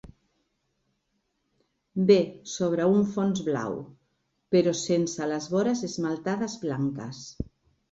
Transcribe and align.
B. 2.11 2.15
sobre 2.53 2.87
un 2.95 3.05
fons 3.11 3.43
blau, 3.51 3.77
però 4.57 4.75
sense 4.81 5.31
les 5.35 5.49
vores 5.55 5.87
esmaltades 5.91 6.59
blanques. 6.67 7.25